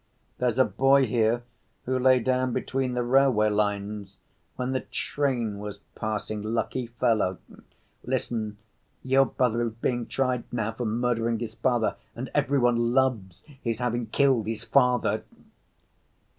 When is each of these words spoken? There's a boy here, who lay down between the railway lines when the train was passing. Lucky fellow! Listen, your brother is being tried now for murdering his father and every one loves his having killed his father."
There's 0.39 0.57
a 0.57 0.65
boy 0.65 1.05
here, 1.05 1.43
who 1.85 1.99
lay 1.99 2.19
down 2.19 2.53
between 2.53 2.93
the 2.95 3.03
railway 3.03 3.51
lines 3.51 4.17
when 4.55 4.71
the 4.71 4.79
train 4.79 5.59
was 5.59 5.77
passing. 5.93 6.41
Lucky 6.41 6.87
fellow! 6.87 7.37
Listen, 8.03 8.57
your 9.03 9.25
brother 9.27 9.61
is 9.67 9.73
being 9.73 10.07
tried 10.07 10.51
now 10.51 10.71
for 10.71 10.85
murdering 10.85 11.37
his 11.37 11.53
father 11.53 11.97
and 12.15 12.31
every 12.33 12.57
one 12.57 12.95
loves 12.95 13.43
his 13.61 13.77
having 13.77 14.07
killed 14.07 14.47
his 14.47 14.63
father." 14.63 15.23